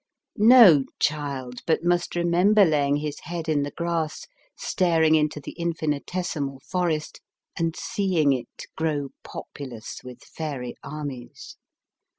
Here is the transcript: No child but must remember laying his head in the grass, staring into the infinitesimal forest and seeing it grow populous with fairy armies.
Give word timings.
No 0.39 0.83
child 0.99 1.59
but 1.67 1.83
must 1.83 2.15
remember 2.15 2.65
laying 2.65 2.95
his 2.95 3.19
head 3.25 3.47
in 3.47 3.61
the 3.61 3.69
grass, 3.69 4.25
staring 4.57 5.13
into 5.13 5.39
the 5.39 5.51
infinitesimal 5.51 6.59
forest 6.61 7.21
and 7.55 7.75
seeing 7.75 8.33
it 8.33 8.65
grow 8.75 9.09
populous 9.23 10.01
with 10.03 10.23
fairy 10.23 10.73
armies. 10.83 11.55